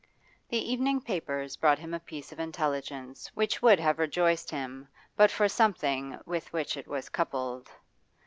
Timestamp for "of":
2.31-2.39